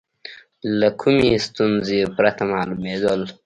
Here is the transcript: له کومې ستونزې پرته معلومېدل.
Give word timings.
له 0.79 0.89
کومې 1.01 1.31
ستونزې 1.47 1.99
پرته 2.15 2.43
معلومېدل. 2.51 3.21